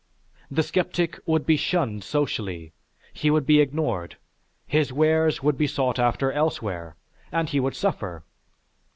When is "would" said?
1.27-1.45, 3.29-3.45, 5.43-5.59, 7.59-7.75